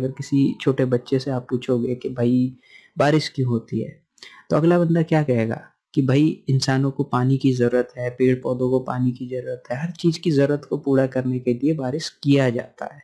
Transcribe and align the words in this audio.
अगर 0.00 0.10
किसी 0.10 0.40
छोटे 0.60 0.84
बच्चे 0.84 1.18
से 1.18 1.30
आप 1.30 1.46
पूछोगे 1.50 1.94
कि 1.94 2.08
भाई 2.08 2.52
बारिश 2.98 3.28
क्यों 3.28 3.48
होती 3.48 3.80
है 3.80 3.88
तो 4.50 4.56
अगला 4.56 4.78
बंदा 4.78 5.02
क्या 5.02 5.22
कहेगा 5.22 5.60
कि 5.94 6.02
भाई 6.02 6.26
इंसानों 6.48 6.90
को 6.90 7.04
पानी 7.04 7.36
की 7.38 7.52
ज़रूरत 7.52 7.92
है 7.98 8.10
पेड़ 8.10 8.34
पौधों 8.42 8.68
को 8.70 8.80
पानी 8.80 9.12
की 9.12 9.26
ज़रूरत 9.28 9.62
है, 9.70 9.80
हर 9.80 9.90
चीज़ 9.90 10.20
की 10.20 10.30
ज़रूरत 10.30 10.64
को 10.70 10.78
पूरा 10.78 11.06
करने 11.06 11.38
के 11.38 11.54
लिए 11.54 11.74
बारिश 11.74 12.08
किया 12.22 12.48
जाता 12.50 12.94
है। 12.94 13.02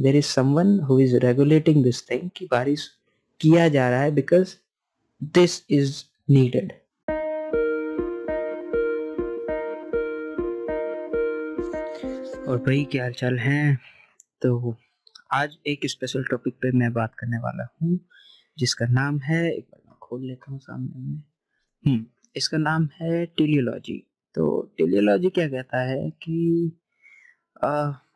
There 0.00 0.16
is 0.16 0.26
someone 0.26 0.78
who 0.88 0.98
is 1.00 1.16
regulating 1.16 1.82
this 1.84 2.04
thing 2.10 2.28
कि 2.36 2.48
बारिश 2.50 2.88
किया 3.40 3.68
जा 3.68 3.88
रहा 3.90 4.02
है 4.02 4.14
बिकॉज़ 4.14 4.54
दिस 5.34 5.60
इज़ 5.70 6.02
नीडेड 6.30 6.72
और 12.48 12.62
भाई 12.66 12.84
क्या 12.92 13.02
हाल 13.02 13.12
चाल 13.14 13.38
है? 13.38 13.78
तो 14.42 14.76
आज 15.32 15.56
एक 15.66 15.80
स्पेशल 15.86 16.24
टॉपिक 16.24 16.54
पे 16.54 16.70
मैं 16.70 16.92
बात 16.92 17.14
करने 17.14 17.38
वाला 17.38 17.66
हूँ 17.82 17.98
जिसका 18.58 18.86
नाम 18.86 19.18
है 19.18 19.38
एक 19.52 19.64
बार 19.64 19.80
मैं 19.86 19.96
खोल 20.02 20.24
लेता 20.26 20.50
हूँ 20.52 20.58
सामने 20.60 21.00
में। 21.00 21.22
हम्म। 21.84 22.04
इसका 22.36 22.58
नाम 22.58 22.88
है 23.00 23.24
टेलियोलॉजी 23.26 23.96
तो 24.34 24.44
टेलियोलॉजी 24.78 25.30
क्या 25.30 25.46
कहता 25.48 25.80
है 25.82 26.10
कि 26.22 26.36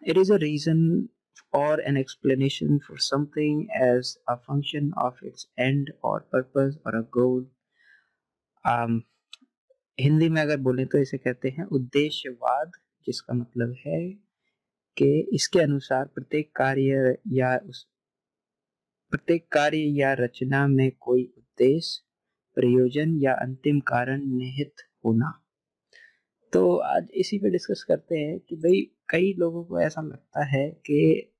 इट 0.08 0.18
इज़ 0.18 0.32
अ 0.32 0.36
रीजन 0.36 1.08
और 1.54 1.80
an 1.80 1.96
explanation 1.96 2.78
for 2.78 2.98
something 2.98 3.62
as 3.76 4.16
a 4.28 4.34
function 4.34 4.92
of 4.98 5.24
its 5.24 5.48
end 5.58 5.92
और 6.04 6.28
पर्पस 6.32 6.78
और 6.86 6.96
अ 6.96 7.00
गोल 7.00 7.50
हिंदी 9.98 10.28
में 10.28 10.42
अगर 10.42 10.56
बोले 10.60 10.84
तो 10.84 10.98
इसे 10.98 11.18
कहते 11.18 11.48
हैं 11.48 11.64
उद्देश्यवाद 11.72 12.72
जिसका 13.06 13.34
मतलब 13.34 13.74
है 13.86 14.25
कि 14.98 15.30
इसके 15.32 15.60
अनुसार 15.60 16.04
प्रत्येक 16.04 16.50
कार्य 16.56 17.18
या 17.32 17.56
उस, 17.56 17.86
प्रत्येक 19.10 19.48
कार्य 19.52 19.78
या 19.78 20.12
रचना 20.12 20.66
में 20.66 20.90
कोई 21.00 21.24
उद्देश्य, 21.38 22.02
प्रयोजन 22.54 23.16
या 23.16 23.32
अंतिम 23.32 23.80
कारण 23.80 24.22
निहित 24.26 24.74
होना। 25.04 25.42
तो 26.52 26.76
आज 26.76 27.08
इसी 27.14 27.38
पे 27.38 27.50
डिस्कस 27.50 27.84
करते 27.88 28.18
हैं 28.18 28.38
कि 28.38 28.56
भाई 28.56 28.80
कई 29.08 29.34
लोगों 29.38 29.64
को 29.64 29.80
ऐसा 29.80 30.02
लगता 30.02 30.44
है 30.44 30.70
कि 30.70 31.32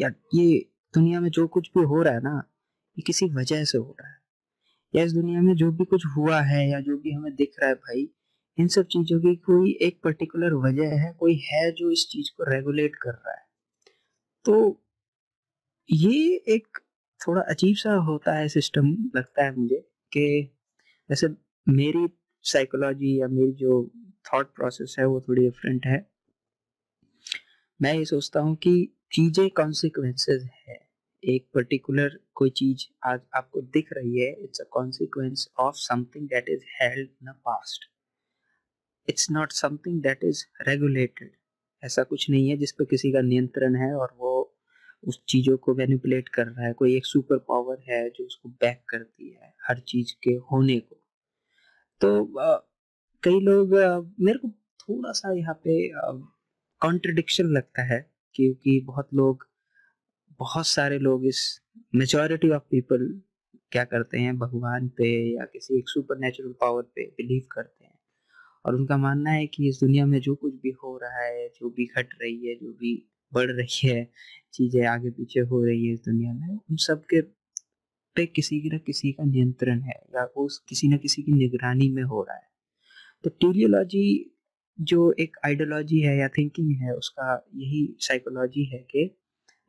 यार 0.00 0.14
ये 0.34 0.70
दुनिया 0.94 1.20
में 1.20 1.30
जो 1.30 1.46
कुछ 1.48 1.68
भी 1.68 1.84
हो 1.84 2.02
रहा 2.02 2.14
है 2.14 2.20
ना, 2.20 2.52
ये 2.98 3.02
किसी 3.02 3.26
वजह 3.26 3.64
से 3.64 3.78
हो 3.78 3.96
रहा 4.00 4.08
है। 4.10 4.16
या 4.94 5.02
इस 5.02 5.12
दुनिया 5.12 5.40
में 5.40 5.54
जो 5.54 5.72
भी 5.72 5.84
कुछ 5.84 6.02
हुआ 6.16 6.40
है 6.40 6.68
या 6.70 6.80
जो 6.80 6.98
भी 6.98 7.12
हमें 7.12 7.34
दिख 7.34 7.54
रहा 7.60 7.68
है 7.68 7.74
भाई 7.74 8.10
इन 8.58 8.68
सब 8.68 8.86
चीज़ों 8.86 9.20
की 9.20 9.36
कोई 9.36 9.78
एक 9.82 10.00
पर्टिकुलर 10.04 10.54
वजह 10.54 10.94
है, 10.94 11.12
कोई 11.12 11.36
है 11.52 11.72
जो 11.72 11.90
इस 11.90 12.08
चीज़ 12.10 12.30
को 12.36 12.50
रेगुलेट 12.50 12.96
कर 12.96 13.10
रहा 13.10 13.32
है। 13.32 13.46
तो 14.44 14.82
ये 15.90 16.36
एक 16.48 16.78
थोड़ा 17.20 17.42
अजीब 17.42 17.76
सा 17.76 17.94
होता 17.94 18.34
है 18.34 18.48
सिस्टम 18.48 19.10
लगता 19.16 19.44
है 19.44 19.56
मुझे 19.56 19.76
कि 20.12 20.54
जैसे 21.10 21.28
मेरी 21.68 22.08
साइकोलॉजी 22.42 23.20
या 23.20 23.28
मेरी 23.28 23.52
जो 23.52 23.90
थॉट 24.32 24.54
प्रोसेस 24.54 24.96
है, 24.98 25.04
वो 25.04 25.20
थोड़ी 25.20 25.42
डिफरेंट 25.42 25.86
है। 25.86 26.06
मैं 27.82 27.94
ये 27.94 28.04
सोचता 28.04 28.40
हूँ 28.40 28.56
कि 28.56 28.92
चीज़ें 29.12 29.50
कॉन्सिक्वेंसेज 29.50 30.48
है। 30.68 30.78
एक 31.22 31.46
पर्टिकुलर 31.54 32.18
कोई 32.34 32.50
चीज़ 32.50 32.86
आज 33.08 33.20
आपको 33.34 33.60
दिख 33.60 33.88
रही 33.92 34.20
है 34.20 34.32
it's 34.44 34.60
a 34.60 34.64
consequence 34.70 35.48
of 35.58 35.74
something 35.74 36.28
that 36.28 36.48
is 36.48 36.64
held 36.82 37.08
in 37.22 37.32
past 37.32 37.95
it's 39.08 39.30
not 39.30 39.52
something 39.52 40.02
that 40.02 40.24
is 40.24 40.44
regulated 40.68 41.30
ऐसा 41.82 42.02
कुछ 42.02 42.30
नहीं 42.30 42.48
है 42.50 42.56
जिस 42.56 42.72
पर 42.72 42.84
किसी 42.84 43.12
का 43.12 43.20
नियंत्रण 43.20 43.76
है 43.76 43.92
और 43.94 44.14
वो 44.18 44.32
उस 45.04 45.20
चीज़ों 45.28 45.56
को 45.56 45.74
मैनिपुलेट 45.74 46.28
कर 46.28 46.46
रहा 46.46 46.66
है। 46.66 46.72
कोई 46.72 46.96
एक 46.96 47.06
सुपर 47.06 47.38
पावर 47.38 47.82
है 47.90 48.08
जो 48.10 48.24
उसको 48.26 48.48
बैक 48.48 48.82
करती 48.88 49.30
है 49.30 49.54
हर 49.68 49.78
चीज़ 49.80 50.14
के 50.24 50.30
होने 50.52 50.78
को। 50.80 50.96
तो 52.00 52.38
आ, 52.38 52.56
कई 53.22 53.40
लोग 53.40 53.74
आ, 53.74 54.00
मेरे 54.20 54.38
को 54.38 54.48
थोड़ा 54.80 55.12
सा 55.12 55.32
यहाँ 55.38 55.54
पे 55.64 55.88
कॉन्ट्रडिक्शन 56.80 57.46
लगता 57.46 57.82
है 57.82 58.00
क्योंकि 58.34 58.80
बहुत 58.86 59.08
लोग 59.14 59.46
बहुत 60.40 60.66
सारे 60.66 60.98
लोग 60.98 61.26
इस 61.26 61.42
मेजोरिटी 61.94 62.50
ऑफ़ 62.50 62.62
पीपल 62.70 63.08
क्या 63.72 63.84
करते 63.84 64.18
हैं? 64.18 64.38
भगवान 64.38 64.88
पे 64.88 65.08
या 65.36 65.44
किसी 65.44 65.78
एक 65.78 65.88
सुपर 65.88 66.18
नेचुरल 66.18 66.52
पावर 66.60 66.82
पे 66.82 67.06
बिलीव 67.06 67.42
करते 67.52 67.84
हैं। 67.84 67.95
और 68.66 68.74
उनका 68.74 68.96
मानना 68.96 69.30
है 69.30 69.46
कि 69.46 69.68
इस 69.68 69.80
दुनिया 69.80 70.06
में 70.06 70.20
जो 70.20 70.34
कुछ 70.34 70.54
भी 70.54 70.70
हो 70.70 70.98
रहा 70.98 71.24
है, 71.24 71.48
जो 71.48 71.70
भी 71.70 71.86
घट 71.86 72.08
रही 72.22 72.48
है, 72.48 72.54
जो 72.54 72.72
भी 72.72 73.08
बढ़ 73.34 73.50
रही 73.50 73.88
है, 73.88 74.10
चीज़ें 74.52 74.86
आगे 74.86 75.10
पीछे 75.10 75.40
हो 75.40 75.64
रही 75.64 75.86
है 75.86 75.92
इस 75.92 76.00
दुनिया 76.00 76.32
में, 76.32 76.58
उन 76.70 76.76
सब 76.76 77.04
के 77.04 77.20
पे 78.16 78.26
किसी 78.26 78.70
न 78.74 78.78
किसी 78.78 79.12
का 79.12 79.24
नियंत्रण 79.24 79.80
है 79.80 80.02
या 80.14 80.24
उस 80.24 80.64
किसी 80.68 80.88
न 80.88 80.98
किसी 80.98 81.22
की 81.22 81.32
निगरानी 81.32 81.88
में 81.88 82.02
हो 82.02 82.22
रहा 82.22 82.36
है। 82.36 82.48
तो 83.24 83.30
टीलियोलॉजी 83.30 84.32
जो 84.80 85.12
एक 85.12 85.36
आइडियोलॉजी 85.44 86.00
है 86.00 86.18
या 86.18 86.28
थिंकिंग 86.28 86.76
है, 86.76 86.94
उसका 86.94 87.46
यही 87.54 87.96
साइकोलॉजी 87.98 88.64
है 88.64 88.78
कि 88.78 89.16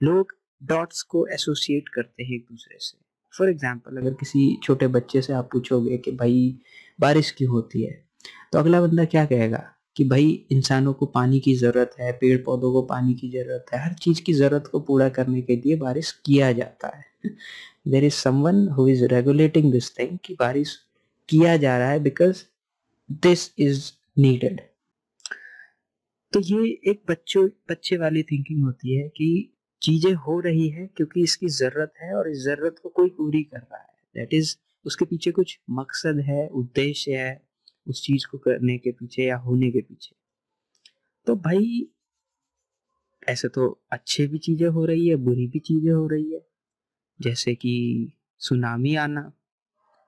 लोग 0.04 0.34
डॉट्स 0.64 1.02
को 1.02 1.28
एसोसिएट 1.28 1.90
करते 1.90 2.24
हैं 2.24 2.36
एक 2.36 2.46
दूसरे 2.52 2.78
से। 2.80 2.98
फॉर 3.38 3.50
एग्ज़ाम्पल 3.50 3.98
अगर 3.98 4.14
किसी 4.14 4.60
छोटे 4.64 4.88
बच्चे 4.88 5.22
से 5.22 5.34
आप 5.34 5.50
पूछोगे 5.52 5.98
कि 5.98 6.12
भाई, 6.12 6.60
बारिश 7.00 7.32
क्यों 7.32 7.52
होती 7.52 7.84
है? 7.84 8.07
तो 8.54 8.60
अगला 8.60 8.82
बंदा 8.82 9.06
क्या 9.06 9.26
कहेगा 9.26 9.64
कि 9.96 10.04
भाई 10.04 10.30
इंसानों 10.52 10.94
को 10.94 11.06
पानी 11.06 11.40
की 11.40 11.56
ज़रूरत 11.56 11.96
है 12.00 12.12
पेड़ 12.12 12.38
पौधों 12.38 12.72
को 12.74 12.82
पानी 12.82 13.14
की 13.14 13.30
ज़रूरत 13.30 13.66
है, 13.74 13.84
हर 13.84 13.94
चीज़ 13.94 14.22
की 14.22 14.34
ज़रूरत 14.34 14.68
को 14.68 14.80
पूरा 14.80 15.10
करने 15.10 15.42
के 15.42 15.56
लिए 15.56 15.76
बारिश 15.76 16.12
किया 16.26 16.52
जाता 16.52 16.96
है। 16.98 17.30
There 17.88 18.04
is 18.04 18.14
someone 18.14 18.68
who 18.70 18.88
is 18.88 19.04
regulating 19.06 19.72
this 19.72 19.98
thing 20.00 20.18
कि 20.26 20.36
बारिश 20.40 20.78
किया 21.30 21.56
जा 21.58 21.78
रहा 21.78 21.90
है 21.90 22.00
बिकॉज़ 22.00 22.44
दिस 23.10 23.52
इज़ 23.60 23.92
नीडेड 24.20 24.62
तो 26.34 26.40
ये 26.40 26.68
एक 26.92 27.02
बच्चों, 27.10 27.48
बच्चे 27.72 27.98
वाली 27.98 28.24
थिंकिंग 28.24 28.64
होती 28.64 28.96
है 28.96 29.08
कि 29.10 29.54
चीज़ें 29.82 30.14
हो 30.14 30.40
रही 30.40 30.68
है 30.70 30.86
क्योंकि 30.98 31.24
इसकी 31.24 31.48
ज़रूरत 31.48 31.94
है 32.02 32.14
और 32.16 32.30
इस 32.30 32.38
ज़रूरत 32.38 32.80
को 32.84 32.90
कोई 32.90 33.10
पूरी 33.10 33.44
कर 33.44 33.60
रहा 33.60 33.78
है। 33.78 33.88
दैट 34.16 34.34
इज़ 34.34 34.56
उसके 34.86 35.06
पीछे 35.06 35.32
कुछ 35.32 35.60
मकसद 35.70 36.20
है, 36.20 36.48
उद्देश्य 36.48 37.16
है 37.16 37.47
उस 37.88 38.04
चीज़ 38.06 38.28
को 38.28 38.38
करने 38.38 38.78
के 38.78 38.92
पीछे 38.92 39.24
या 39.24 39.38
होने 39.38 39.72
के 39.72 39.82
पीछे। 39.82 40.16
तो 41.28 41.36
भाई, 41.36 41.88
ऐसे 43.28 43.48
तो 43.48 43.82
अच्छे 43.92 44.28
भी 44.28 44.38
चीज़ें 44.38 44.68
हो 44.68 44.86
रही 44.86 45.08
है, 45.08 45.16
बुरी 45.16 45.48
भी 45.48 45.60
चीज़ें 45.60 45.92
हो 45.94 46.08
रही 46.08 46.34
है। 46.34 46.42
जैसे 47.20 47.56
कि 47.56 47.74
सुनामी 48.42 48.96
आना, 48.96 49.34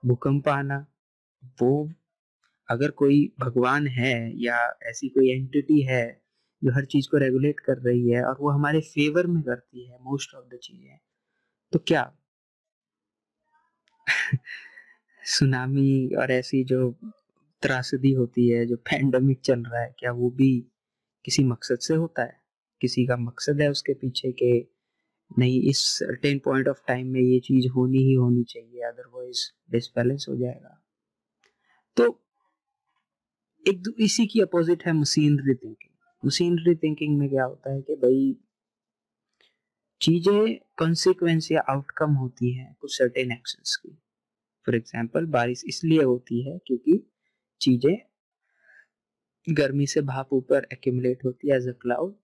भूकंप 0.05 0.49
आना, 0.49 0.85
वो 1.61 1.89
अगर 2.69 2.91
कोई 2.91 3.33
भगवान 3.39 3.87
है 3.87 4.13
या 4.43 4.57
ऐसी 4.83 5.09
कोई 5.09 5.31
एंटिटी 5.31 5.81
है 5.81 6.03
जो 6.61 6.73
हर 6.73 6.85
चीज़ 6.85 7.09
को 7.09 7.17
रेगुलेट 7.17 7.59
कर 7.59 7.77
रही 7.77 8.09
है 8.11 8.23
और 8.23 8.37
वो 8.39 8.49
हमारे 8.49 8.81
फेवर 8.81 9.27
में 9.27 9.41
करती 9.43 9.85
है 9.85 9.97
मोस्ट 10.01 10.35
ऑफ़ 10.35 10.45
द 10.45 10.59
चीज़ें 10.63 10.97
तो 11.73 11.79
क्या? 11.79 12.11
सुनामी 15.23 16.15
और 16.15 16.31
ऐसी 16.31 16.63
जो 16.63 16.89
त्रासदी 17.61 18.11
होती 18.13 18.49
है, 18.49 18.65
जो 18.65 18.75
पैंडमिक 18.75 19.41
चल 19.41 19.59
रहा 19.59 19.81
है, 19.81 19.95
क्या 19.99 20.11
वो 20.11 20.29
भी 20.29 20.65
किसी 21.25 21.43
मकसद 21.43 21.79
से 21.79 21.95
होता 21.95 22.23
है? 22.23 22.39
किसी 22.81 23.05
का 23.05 23.17
मकसद 23.17 23.61
है 23.61 23.69
उसके 23.71 23.93
पीछे 23.93 24.31
के 24.31 24.59
नहीं, 25.39 25.61
इस 25.61 25.77
सर्टेन 25.77 26.39
पॉइंट 26.39 26.67
ऑफ़ 26.67 26.81
टाइम 26.87 27.07
में 27.07 27.21
ये 27.21 27.39
चीज़ 27.39 27.67
होनी 27.67 27.97
ही 27.97 28.13
होनी 28.13 28.43
चाहिए 28.43 28.81
अदरवाइज़ 28.81 29.41
डिसबैलेंस 29.71 30.25
हो 30.29 30.35
जाएगा। 30.35 30.81
तो 31.97 32.21
एक 33.65 33.95
इसी 33.99 34.27
की 34.27 34.41
अपोजिट 34.41 34.83
है 34.85 34.93
मशीनरी 34.93 35.55
थिंकिंग 35.55 36.25
मशीनरी 36.25 36.75
थिंकिंग 36.75 37.17
में 37.19 37.29
क्या 37.29 37.43
होता 37.43 37.73
है 37.73 37.81
कि 37.81 37.95
भाई, 37.95 38.35
चीज़ें 40.01 40.59
कॉन्सिक्वेंस 40.77 41.51
या 41.51 41.61
आउटकम 41.61 42.11
होती 42.11 42.53
है 42.53 42.75
कुछ 42.81 42.97
सर्टेन 42.97 43.31
एक्शंस 43.31 43.75
की। 43.75 43.89
फॉर 44.67 44.75
एग्जांपल 44.75 45.25
बारिश 45.25 45.63
इसलिए 45.67 46.03
होती 46.03 46.41
है 46.41 46.57
क्योंकि 46.67 47.03
चीज़ें, 47.61 47.97
गर्मी 49.47 49.85
से 49.87 50.01
भाप 50.03 50.33
ऊपर 50.33 50.67
एक्यूमुलेट 50.73 51.25
होती 51.25 51.49
है 51.49 51.55
एज 51.57 51.67
अ 51.67 51.71
क्लाउड 51.81 52.15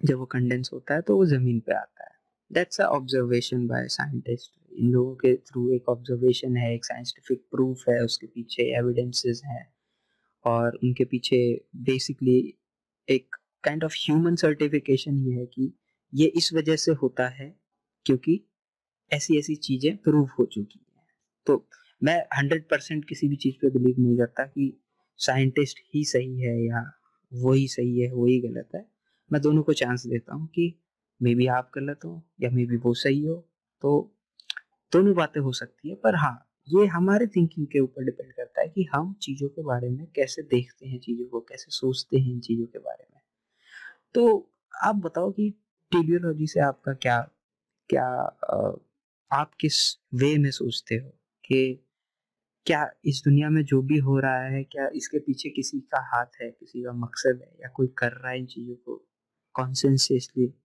जब 0.00 0.18
वो 0.18 0.24
कंडेंस 0.26 0.70
होता 0.72 0.94
है 0.94 1.02
तो 1.02 1.16
वो 1.16 1.24
ज़मीन 1.26 1.60
पे 1.60 1.72
आता 1.74 2.04
है। 2.04 2.10
That's 2.50 2.80
a 2.80 2.84
observation 2.86 3.66
by 3.66 3.86
scientist 3.88 4.52
इन 4.72 4.90
लोगों 4.92 5.14
के 5.16 5.34
थ्रू 5.36 5.68
एक 5.74 5.88
ऑब्जर्वेशन 5.88 6.56
है, 6.56 6.74
एक 6.74 6.84
साइंटिफिक 6.84 7.42
प्रूफ 7.50 7.84
है, 7.88 8.00
उसके 8.04 8.26
पीछे 8.26 8.62
एविडेंसेस 8.78 9.42
हैं 9.46 9.66
और 10.44 10.78
उनके 10.84 11.04
पीछे 11.04 11.38
बेसिकली 11.84 12.38
एक 13.08 13.36
काइंड 13.64 13.84
ऑफ़ 13.84 13.94
ह्यूमन 13.98 14.36
सर्टिफिकेशन 14.36 15.18
ये 15.18 15.34
है 15.34 15.46
कि 15.46 15.72
ये 16.12 16.26
इस 16.36 16.52
वजह 16.54 16.76
से 16.76 16.92
होता 17.02 17.28
है 17.30 17.54
क्योंकि 18.06 18.40
ऐसी 19.10 19.38
ऐसी 19.38 19.56
चीज़ें 19.58 19.96
प्रूव 19.96 20.28
हो 20.38 20.44
चुकी 20.46 20.80
हैं। 20.80 21.06
तो 21.46 21.56
मैं 22.02 22.16
हंड्रेड 22.38 22.68
परसेंट 22.68 23.04
किसी 23.08 23.28
भी 23.28 23.36
चीज़ 23.36 23.54
पे 23.62 23.70
बिलीव 23.70 23.94
नहीं 23.98 24.16
करता 24.18 24.44
कि 24.46 24.72
साइंटिस्ट 25.20 25.78
ही 25.94 26.04
सही 26.04 26.40
है 26.40 26.56
या 26.64 26.82
वही 27.32 27.66
सही 27.68 28.00
है, 28.00 28.10
वही 28.12 28.38
गलत 28.40 28.68
है। 28.74 28.84
मैं 29.30 29.40
दोनों 29.42 29.62
को 29.62 29.72
चांस 29.72 30.06
देता 30.06 30.34
हूँ 30.34 30.46
कि 30.46 30.74
मे 31.20 31.34
बी 31.34 31.46
आप 31.56 31.70
गलत 31.74 32.04
हो 32.04 32.22
या 32.40 32.50
मे 32.50 32.66
बी 32.66 32.76
वो 32.76 32.94
सही 32.94 33.24
हो 33.26 33.34
तो 33.82 33.92
दोनों 34.92 35.14
बातें 35.14 35.40
हो 35.40 35.52
सकती 35.52 35.88
है। 35.88 35.94
पर 35.94 36.16
हाँ 36.16 36.34
ये 36.68 36.86
हमारे 36.86 37.26
थिंकिंग 37.26 37.66
के 37.66 37.80
ऊपर 37.80 38.04
डिपेंड 38.04 38.32
करता 38.32 38.60
है 38.60 38.68
कि 38.68 38.88
हम 38.94 39.12
चीज़ों 39.22 39.48
के 39.48 39.62
बारे 39.62 39.88
में 39.90 40.06
कैसे 40.16 40.42
देखते 40.42 40.86
हैं, 40.86 40.98
चीज़ों 40.98 41.26
को 41.26 41.40
कैसे 41.40 41.70
सोचते 41.70 42.18
हैं 42.18 42.32
इन 42.32 42.40
चीज़ों 42.40 42.66
के 42.66 42.78
बारे 42.78 43.06
में। 43.14 43.20
तो 44.14 44.50
आप 44.84 44.96
बताओ 44.96 45.30
कि 45.32 45.50
टेलियोलॉजी 45.92 46.46
से 46.46 46.60
आपका 46.60 46.92
क्या 46.92 47.20
क्या 47.90 48.06
आप 49.30 49.54
किस 49.60 49.78
वे 50.14 50.36
में 50.38 50.50
सोचते 50.50 50.94
हो 50.94 51.08
कि 51.44 51.80
क्या 52.66 52.90
इस 53.04 53.22
दुनिया 53.24 53.50
में 53.50 53.64
जो 53.64 53.82
भी 53.82 53.98
हो 53.98 54.18
रहा 54.18 54.42
है 54.42 54.64
क्या 54.64 54.88
इसके 54.88 55.18
पीछे 55.18 55.50
किसी 55.50 55.80
का 55.80 56.16
हाथ 56.16 56.26
है 56.42 56.50
किसी 56.50 56.82
का 56.82 56.92
मकसद 56.92 57.40
है 57.42 57.56
या 57.60 57.68
कोई 57.68 57.86
कर 57.86 58.12
रहा 58.12 58.30
है 58.30 58.38
इन 58.38 58.46
चीज़ों 58.46 58.74
को 58.74 59.08
कॉन्सेंसली 59.54 60.62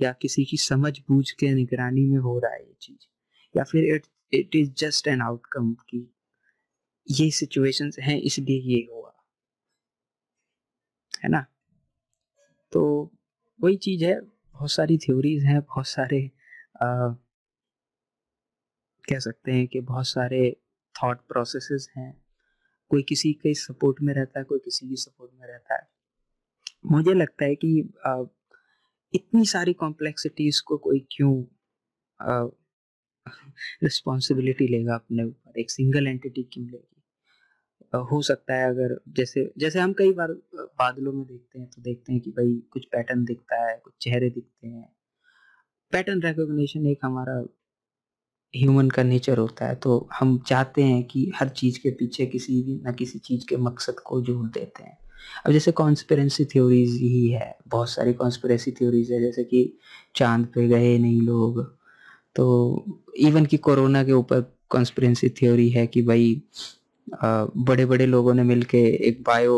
या 0.00 0.12
किसी 0.12 0.44
की 0.44 0.56
समझ 0.56 0.98
बूझ 0.98 1.30
के 1.30 1.54
निगरानी 1.54 2.06
में 2.06 2.18
हो 2.18 2.38
रहा 2.38 2.52
है 2.52 2.66
ये 2.66 2.76
चीज़? 2.80 3.06
या 3.56 3.64
फिर 3.64 3.94
it 3.94 4.06
it 4.32 4.56
is 4.56 4.70
just 4.70 5.06
an 5.08 5.22
outcome 5.22 5.74
की 5.74 6.14
ये 7.10 7.30
सिचुएशंस 7.30 7.96
हैं 7.98 8.20
इसलिए 8.20 8.60
ये 8.60 8.88
हुआ। 8.92 9.16
है 11.24 11.30
ना? 11.30 11.46
तो 12.72 13.12
वही 13.60 13.76
चीज़ 13.76 14.04
है 14.04 14.20
बहुत 14.20 14.70
सारी 14.70 14.98
थ्योरीज 14.98 15.44
हैं 15.44 15.60
बहुत 15.60 15.86
सारे 15.86 16.30
आ, 16.82 17.08
कह 19.08 19.18
सकते 19.18 19.52
हैं 19.52 19.66
कि 19.66 19.80
बहुत 19.80 20.06
सारे 20.06 20.59
थॉट 21.02 21.20
प्रोसेसेस 21.28 21.88
हैं। 21.96 22.12
कोई 22.90 23.02
किसी 23.02 23.32
के 23.32 23.54
सपोर्ट 23.54 24.02
में 24.02 24.12
रहता 24.14 24.38
है, 24.38 24.44
कोई 24.44 24.58
किसी 24.58 24.88
की 24.88 24.96
सपोर्ट 24.96 25.32
में 25.40 25.46
रहता 25.48 25.74
है। 25.74 25.88
मुझे 26.86 27.14
लगता 27.14 27.44
है 27.44 27.54
कि 27.54 27.78
इतनी 29.14 29.44
सारी 29.46 29.72
कॉम्प्लेक्सिटीज 29.74 30.60
को 30.60 30.76
कोई 30.78 31.06
क्यों 31.12 31.34
रिस्पॉन्सिबिलिटी 33.82 34.66
लेगा 34.68 34.94
अपने 34.94 35.24
ऊपर? 35.24 35.58
एक 35.60 35.70
सिंगल 35.70 36.06
एंटिटी 36.08 36.42
क्यों 36.42 36.66
लेगी? 36.66 36.86
हो 38.10 38.20
सकता 38.22 38.54
है 38.54 38.68
अगर 38.70 38.94
जैसे 39.08 39.52
जैसे 39.58 39.78
हम 39.80 39.92
कई 39.92 40.12
बार 40.12 40.32
बादलों 40.54 41.12
में 41.12 41.24
देखते 41.26 41.58
हैं 41.58 41.68
तो 41.68 41.82
देखते 41.82 42.12
हैं 42.12 42.20
कि 42.22 42.30
भाई 42.30 42.54
कुछ 42.72 42.84
पैटर्न 42.84 43.24
दिखता 43.24 43.56
है, 43.62 43.76
कुछ 43.84 43.94
चेहरे 44.00 44.30
दिखते 44.30 44.68
हैं। 44.68 44.88
पैटर्न 45.92 46.22
रिकॉग्निशन 46.22 46.86
एक 46.86 46.98
हमारा 47.04 47.40
ह्यूमन 48.54 48.88
का 48.90 49.02
नेचर 49.02 49.38
होता 49.38 49.66
है 49.66 49.74
तो 49.74 50.08
हम 50.14 50.38
चाहते 50.46 50.82
हैं 50.82 51.02
कि 51.04 51.30
हर 51.36 51.48
चीज़ 51.50 51.78
के 51.82 51.90
पीछे 51.90 52.26
किसी 52.26 52.62
भी, 52.62 52.80
ना 52.84 52.92
किसी 52.92 53.18
चीज़ 53.18 53.46
के 53.48 53.56
मकसद 53.56 54.00
को 54.06 54.20
जोड़ 54.22 54.46
देते 54.48 54.82
हैं। 54.82 54.96
अब 55.46 55.52
जैसे 55.52 55.72
कॉन्स्परेंसी 55.72 56.44
थ्योरीज 56.44 56.90
ही 56.92 57.26
है, 57.28 57.56
बहुत 57.68 57.90
सारी 57.90 58.12
कॉन्स्पिरेसी 58.12 58.70
थ्योरीज 58.72 59.12
है, 59.12 59.20
जैसे 59.20 59.44
कि 59.44 59.72
चाँद 60.16 60.46
पे 60.54 60.66
गए 60.68 60.96
नहीं 60.98 61.20
लोग 61.22 61.62
तो 62.36 62.84
इवन 63.18 63.46
कि 63.46 63.56
कोरोना 63.58 64.02
के 64.04 64.12
ऊपर 64.12 64.40
कॉन्स्परेंसी 64.70 65.28
थ्योरी 65.28 65.68
है 65.70 65.86
कि 65.86 66.02
भाई 66.02 66.42
बड़े 67.08 67.84
बड़े 67.86 68.06
लोगों 68.06 68.34
ने 68.34 68.42
मिलके 68.42 68.78
एक 69.08 69.22
बायो 69.26 69.56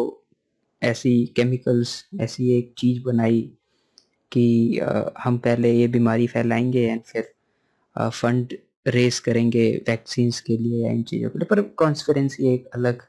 ऐसी 0.82 1.14
केमिकल्स 1.36 2.04
ऐसी 2.20 2.50
एक 2.58 2.72
चीज़ 2.78 3.02
बनाई 3.04 3.40
कि 4.32 4.80
हम 5.18 5.38
पहले 5.38 5.72
ये 5.72 5.88
बीमारी 5.88 6.26
फैलाएँगे 6.26 6.86
एंड 6.86 7.02
फिर 7.02 7.32
फंड 7.96 8.56
रेस 8.86 9.20
करेंगे 9.20 9.82
वैक्सीन्स 9.88 10.40
के 10.40 10.56
लिए 10.56 10.84
या 10.86 10.92
इन 10.92 11.02
चीज़ों 11.02 11.30
के 11.30 11.38
लिए। 11.38 11.46
पर 11.50 11.62
कॉन्स्पिरेंसी 11.62 12.54
एक 12.54 12.66
अलग 12.74 13.02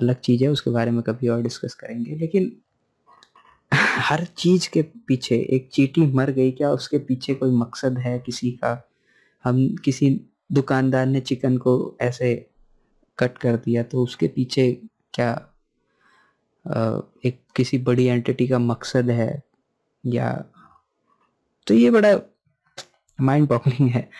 अलग 0.00 0.20
चीज़ 0.20 0.44
है, 0.44 0.50
उसके 0.50 0.70
बारे 0.70 0.90
में 0.90 1.02
कभी 1.02 1.28
और 1.28 1.42
डिस्कस 1.42 1.74
करेंगे। 1.74 2.16
लेकिन 2.16 2.52
हर 4.08 4.24
चीज़ 4.24 4.70
के 4.70 4.82
पीछे, 4.82 5.36
एक 5.36 5.68
चीटी 5.72 6.00
मर 6.00 6.30
गई, 6.30 6.50
क्या 6.50 6.70
उसके 6.70 6.98
पीछे 6.98 7.34
कोई 7.34 7.50
मकसद 7.50 7.98
है 7.98 8.18
किसी 8.18 8.50
का? 8.50 8.88
हम 9.44 9.76
किसी 9.76 10.20
दुकानदार 10.52 11.06
ने 11.06 11.20
चिकन 11.20 11.56
को 11.58 11.96
ऐसे 12.00 12.46
कट 13.18 13.38
कर 13.38 13.56
दिया 13.56 13.82
तो 13.82 14.02
उसके 14.02 14.28
पीछे 14.28 14.72
क्या 15.14 15.32
एक 17.26 17.40
किसी 17.56 17.78
बड़ी 17.78 18.04
एंटिटी 18.06 18.48
का 18.48 18.58
मकसद 18.58 19.10
है? 19.10 19.42
या 20.06 20.44
तो 21.66 21.74
ये 21.74 21.90
बड़ा 21.90 22.18
माइंड 23.20 23.48
बॉगलिंग 23.48 23.90
है। 23.90 24.10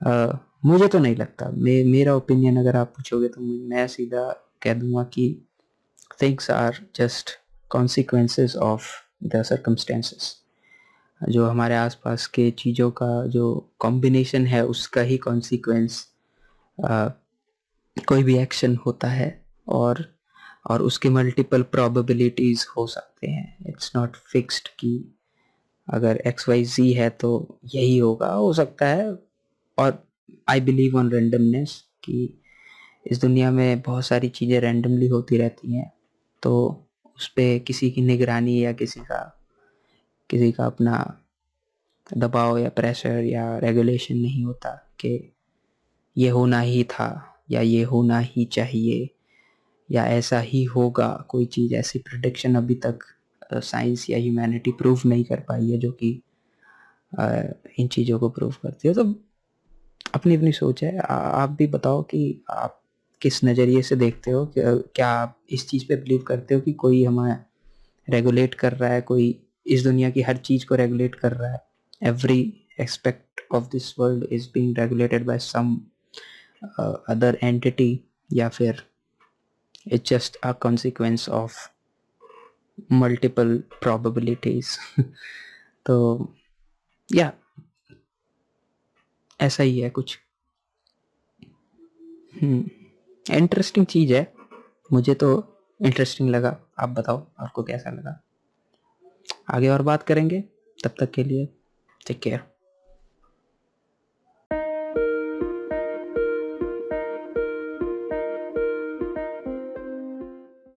मुझे 0.00 0.86
तो 0.88 0.98
नहीं 0.98 1.16
लगता। 1.16 1.50
मे, 1.50 1.82
मेरा 1.84 2.14
ओपिनियन 2.14 2.56
अगर 2.56 2.76
आप 2.76 2.92
पूछोगे 2.96 3.28
तो 3.28 3.40
मैं 3.40 3.86
सीधा 3.88 4.28
कह 4.62 4.74
दूँगा 4.74 5.02
कि 5.04 5.26
things 6.22 6.50
are 6.50 6.78
just 6.96 7.30
consequences 7.70 8.56
of 8.56 8.86
the 9.24 9.42
circumstances 9.42 10.34
जो 11.20 11.46
हमारे 11.46 11.74
आसपास 11.74 12.26
के 12.26 12.50
चीज़ों 12.50 12.90
का 12.90 13.26
जो 13.26 13.46
कॉम्बिनेशन 13.78 14.46
है 14.46 14.64
उसका 14.66 15.00
ही 15.00 15.16
कॉन्सिक्वेंस 15.18 16.04
कोई 18.08 18.22
भी 18.22 18.38
एक्शन 18.38 18.76
होता 18.76 19.08
है 19.08 19.30
और 19.68 20.04
और 20.66 20.82
उसके 20.82 21.08
मल्टीपल 21.08 21.62
प्रोबेबिलिटीज़ 21.62 22.66
हो 22.76 22.86
सकते 22.86 23.26
हैं। 23.26 23.56
इट्स 23.68 23.92
नॉट 23.96 24.16
फिक्स्ड 24.32 24.68
कि 24.78 24.92
अगर 25.88 26.16
एक्स 26.26 26.48
वाई 26.48 26.64
जी 26.64 26.92
है 26.92 27.08
तो 27.10 27.58
यही 27.74 27.98
होगा। 27.98 28.32
हो 28.32 28.52
सकता 28.52 28.86
है 28.86 29.27
और 29.78 30.02
आई 30.48 30.60
बिलीव 30.60 30.96
ऑन 30.96 31.10
रेंडमनेस 31.10 31.84
कि 32.04 32.38
इस 33.06 33.20
दुनिया 33.20 33.50
में 33.50 33.80
बहुत 33.80 34.04
सारी 34.04 34.28
चीज़ें 34.28 34.60
रैंडमली 34.60 35.06
होती 35.08 35.36
रहती 35.36 35.74
हैं। 35.74 35.92
तो 36.42 36.52
उस 37.16 37.28
पर 37.28 37.58
किसी 37.58 37.90
की 37.90 38.02
निगरानी 38.02 38.64
या 38.64 38.72
किसी 38.72 39.00
का 39.00 39.20
किसी 40.30 40.52
का 40.52 40.66
अपना 40.66 41.24
दबाव 42.16 42.58
या 42.58 42.68
प्रेशर 42.68 43.24
या 43.24 43.58
रेगुलेशन 43.58 44.16
नहीं 44.16 44.44
होता 44.44 44.70
कि 45.00 45.32
ये 46.16 46.28
होना 46.28 46.60
ही 46.60 46.84
था 46.84 47.08
या 47.50 47.60
ये 47.60 47.82
होना 47.82 48.18
ही 48.18 48.44
चाहिए 48.44 49.10
या 49.90 50.06
ऐसा 50.06 50.40
ही 50.40 50.64
होगा। 50.64 51.26
कोई 51.28 51.46
चीज़ 51.46 51.74
ऐसी 51.74 51.98
प्रोडिक्शन 51.98 52.54
अभी 52.54 52.74
तक 52.74 52.98
साइंस 53.54 54.10
या 54.10 54.18
ह्यूमैनिटी 54.18 54.72
प्रूव 54.72 55.00
नहीं 55.06 55.24
कर 55.24 55.40
पाई 55.40 55.70
है 55.70 55.78
जो 55.78 55.92
कि 55.92 56.10
इन 57.78 57.88
चीज़ों 57.88 58.18
को 58.18 58.28
प्रूव 58.28 58.54
करती 58.62 58.88
है। 58.88 58.94
तो 58.94 59.04
अपनी 60.14 60.36
अपनी 60.36 60.52
सोच 60.52 60.82
है। 60.84 60.96
आ, 60.98 61.14
आप 61.14 61.50
भी 61.50 61.66
बताओ 61.66 62.02
कि 62.02 62.42
आप 62.50 62.80
किस 63.20 63.42
नज़रिए 63.44 63.82
से 63.82 63.96
देखते 63.96 64.30
हो? 64.30 64.44
क्या 64.56 65.08
आप 65.10 65.36
इस 65.52 65.68
चीज़ 65.68 65.86
पे 65.88 65.96
बिलीव 65.96 66.22
करते 66.28 66.54
हो 66.54 66.60
कि 66.60 66.72
कोई 66.72 67.04
हमें 67.04 67.36
रेगुलेट 68.08 68.54
कर 68.54 68.72
रहा 68.72 68.90
है? 68.90 69.00
कोई 69.00 69.34
इस 69.66 69.82
दुनिया 69.84 70.10
की 70.10 70.22
हर 70.22 70.36
चीज़ 70.36 70.66
को 70.66 70.74
रेगुलेट 70.74 71.14
कर 71.14 71.32
रहा 71.32 71.52
है? 71.52 71.60
Every 72.02 72.40
aspect 72.80 73.40
of 73.54 73.64
this 73.72 73.94
world 73.98 74.24
is 74.32 74.48
being 74.54 74.78
regulated 74.78 75.24
by 75.26 75.38
some 75.38 75.74
other 77.08 77.38
entity 77.42 78.00
या 78.32 78.48
फिर 78.48 78.82
it's 79.92 80.10
just 80.10 80.36
a 80.36 80.52
consequence 80.62 81.28
of 81.28 81.56
multiple 82.92 83.56
probabilities 83.82 84.76
तो 85.86 85.96
या 87.08 87.32
ऐसा 89.40 89.62
ही 89.62 89.80
है 89.80 89.90
कुछ। 89.90 90.18
इंटरेस्टिंग 92.42 92.70
इंटरेस्टिंग 93.30 93.86
चीज़ 93.86 94.14
है। 94.14 94.34
मुझे 94.92 95.14
तो 95.14 95.56
इंटरेस्टिंग 95.84 96.30
लगा। 96.30 96.60
आप 96.78 96.88
बताओ, 96.88 97.26
आपको 97.38 97.62
कैसा 97.62 97.90
लगा? 97.90 98.24
आगे 99.50 99.68
और 99.68 99.82
बात 99.82 100.02
करेंगे। 100.02 100.40
तब 100.84 100.90
तक 101.00 101.10
के 101.10 101.24
लिए 101.24 101.48
टेक 102.06 102.20
केयर 102.20 102.57